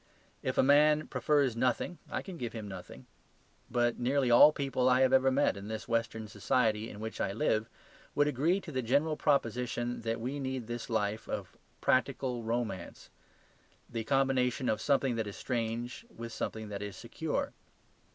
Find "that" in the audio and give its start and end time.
10.01-10.19, 15.17-15.27, 16.69-16.81